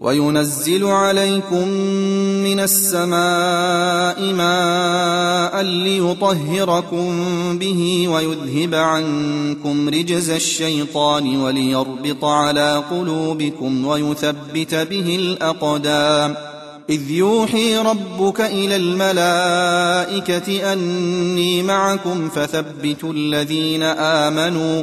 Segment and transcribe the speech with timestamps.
[0.00, 1.68] وينزل عليكم
[2.44, 7.08] من السماء ماء ليطهركم
[7.58, 16.34] به ويذهب عنكم رجز الشيطان وليربط على قلوبكم ويثبت به الأقدام.
[16.90, 24.82] إذ يوحي ربك إلى الملائكة أني معكم فثبتوا الذين آمنوا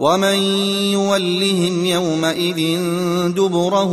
[0.00, 0.34] ومن
[0.92, 2.78] يولهم يومئذ
[3.36, 3.92] دبره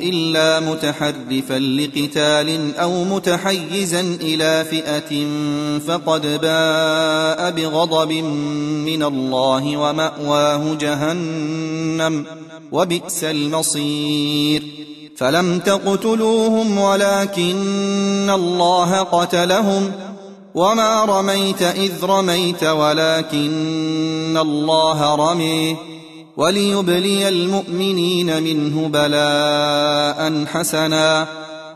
[0.00, 5.26] إلا متحرفا لقتال أو متحيزا إلى فئة
[5.78, 8.12] فقد باء بغضب
[8.88, 12.24] من الله ومأواه جهنم
[12.72, 14.62] وبئس المصير
[15.16, 19.92] فلم تقتلوهم ولكن الله قتلهم
[20.58, 25.76] وما رميت إذ رميت ولكن الله رمي
[26.36, 31.26] وليبلي المؤمنين منه بلاء حسنا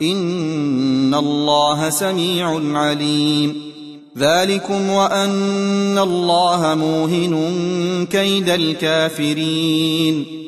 [0.02, 3.73] إن الله سميع عليم
[4.19, 10.42] ذلكم وأن الله موهن كيد الكافرين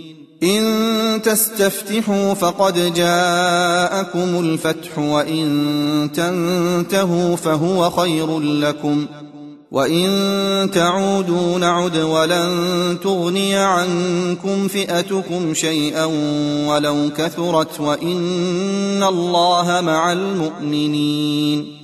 [0.45, 9.07] إن تستفتحوا فقد جاءكم الفتح وإن تنتهوا فهو خير لكم
[9.71, 16.05] وإن تعودوا نعد ولن تغني عنكم فئتكم شيئا
[16.69, 21.84] ولو كثرت وإن الله مع المؤمنين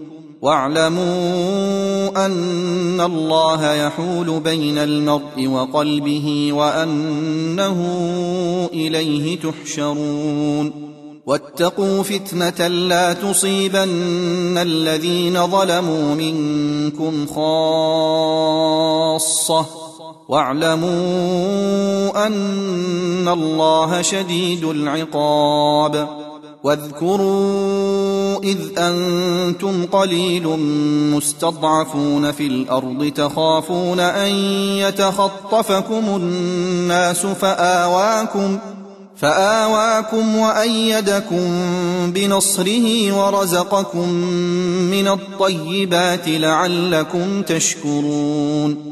[0.41, 7.79] واعلموا أن الله يحول بين المرء وقلبه وأنه
[8.73, 10.91] إليه تحشرون.
[11.25, 17.25] واتقوا فتنة لا تصيبن الذين ظلموا منكم
[19.17, 19.65] خاصة.
[20.29, 26.20] واعلموا أن الله شديد العقاب.
[26.63, 30.47] واذكروا إذ أنتم قليل
[31.15, 34.31] مستضعفون في الأرض تخافون أن
[34.77, 38.57] يتخطفكم الناس فآواكم
[39.17, 41.49] فآواكم وأيدكم
[42.07, 44.09] بنصره ورزقكم
[44.91, 48.91] من الطيبات لعلكم تشكرون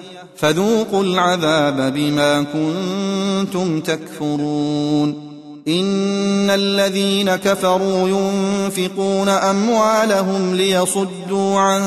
[0.41, 5.31] فذوقوا العذاب بما كنتم تكفرون.
[5.67, 11.81] إن الذين كفروا ينفقون أموالهم ليصدوا عن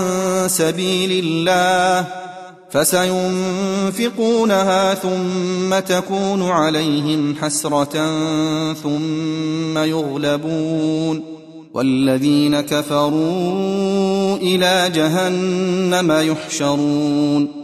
[0.47, 2.07] سبيل الله
[2.71, 3.35] فسينفقونها
[4.95, 8.13] ثم تكون عليهم حسرة
[8.83, 11.25] ثم يغلبون.
[11.75, 17.64] والذين كفروا إلى جهنم يحشرون.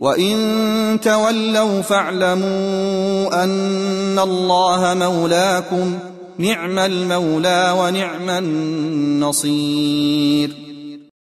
[0.00, 5.98] وان تولوا فاعلموا ان الله مولاكم
[6.38, 9.86] نعم المولى ونعم النصير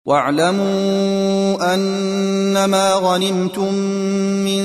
[0.07, 3.75] واعلموا انما غنمتم
[4.45, 4.63] من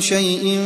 [0.00, 0.60] شيء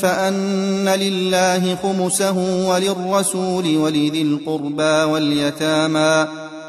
[0.00, 6.28] فان لله خمسه وللرسول ولذي القربى واليتامى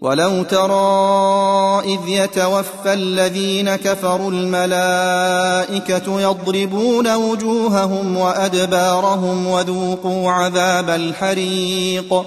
[0.00, 12.24] ولو ترى إذ يتوفى الذين كفروا الملائكة يضربون وجوههم وأدبارهم وذوقوا عذاب الحريق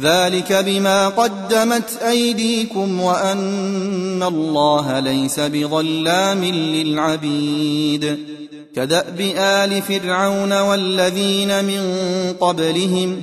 [0.00, 8.18] ذلك بما قدمت أيديكم وأن الله ليس بظلام للعبيد
[8.76, 11.82] كدأب آل فرعون والذين من
[12.40, 13.22] قبلهم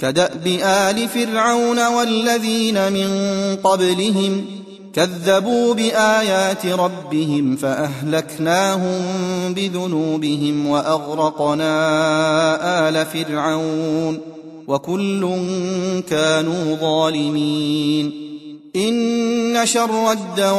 [0.00, 3.08] كدأب آل فرعون والذين من
[3.64, 4.44] قبلهم
[4.94, 9.00] كذبوا بآيات ربهم فأهلكناهم
[9.54, 11.68] بذنوبهم وأغرقنا
[12.88, 14.20] آل فرعون
[14.68, 15.36] وكل
[16.08, 18.12] كانوا ظالمين
[18.76, 20.56] إن شر الدواب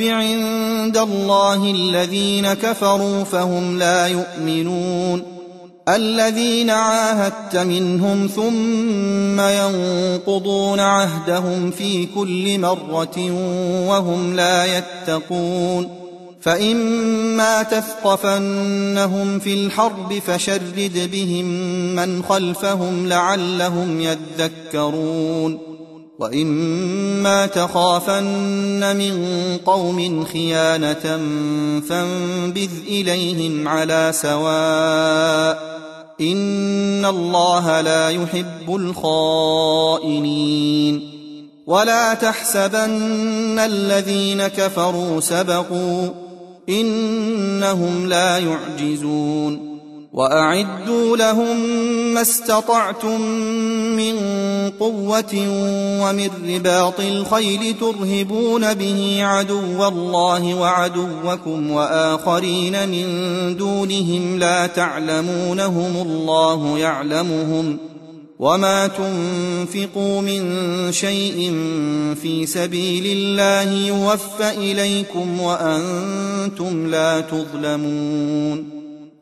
[0.00, 5.35] عند الله الذين كفروا فهم لا يؤمنون
[5.88, 13.30] الذين عاهدت منهم ثم ينقضون عهدهم في كل مرة
[13.88, 15.88] وهم لا يتقون
[16.40, 21.44] فإما تثقفنهم في الحرب فشرد بهم
[21.94, 25.58] من خلفهم لعلهم يذكرون
[26.18, 29.16] وإما تخافن من
[29.66, 31.20] قوم خيانة
[31.88, 35.75] فانبذ إليهم على سواء
[36.20, 40.16] إن الله لا يحب الخائنين
[41.66, 46.08] ولا تحسبن الذين كفروا سبقوا
[46.68, 49.65] انهم لا يعجزون
[50.16, 51.60] وأعدوا لهم
[52.14, 53.20] ما استطعتم
[53.96, 54.14] من
[54.80, 55.34] قوة
[56.02, 63.06] ومن رباط الخيل ترهبون به عدو الله وعدوكم وآخرين من
[63.56, 67.78] دونهم لا تعلمونهم الله يعلمهم
[68.38, 70.42] وما تنفقوا من
[70.92, 71.52] شيء
[72.22, 78.75] في سبيل الله يوفى إليكم وأنتم لا تظلمون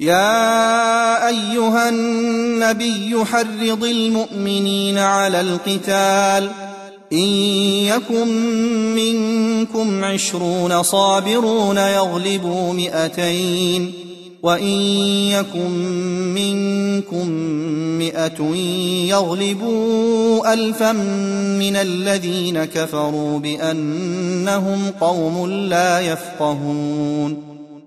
[0.00, 6.50] يا أيها النبي حرض المؤمنين على القتال
[7.12, 7.28] إن
[7.86, 8.28] يكن
[8.94, 13.92] منكم عشرون صابرون يغلبوا مئتين
[14.42, 14.80] وإن
[15.30, 15.70] يكن
[16.34, 17.28] منكم
[17.98, 18.42] مئة
[19.08, 20.92] يغلبوا ألفا
[21.58, 27.49] من الذين كفروا بأنهم قوم لا يفقهون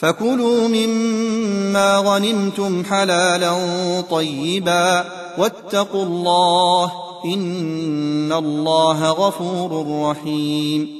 [0.00, 3.54] فكلوا مما غنمتم حلالا
[4.10, 5.04] طيبا
[5.38, 6.92] واتقوا الله
[7.24, 10.99] إن الله غفور رحيم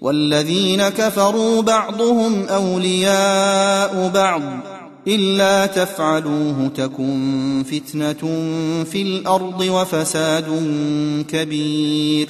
[0.00, 4.42] والذين كفروا بعضهم أولياء بعض
[5.08, 8.34] إلا تفعلوه تكن فتنة
[8.84, 10.46] في الأرض وفساد
[11.28, 12.28] كبير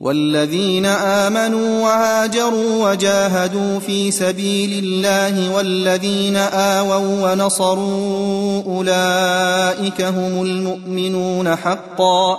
[0.00, 12.38] والذين آمنوا وهاجروا وجاهدوا في سبيل الله والذين آووا ونصروا أولئك هم المؤمنون حقا